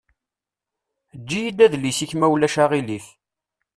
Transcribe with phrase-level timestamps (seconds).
[1.15, 3.05] Eǧǧ-iyi-d adlis-ik ma ulac aɣilif.